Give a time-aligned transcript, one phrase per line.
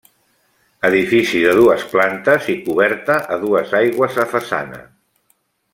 [0.87, 4.81] Edifici de dues plantes i coberta a dues aigües a façana.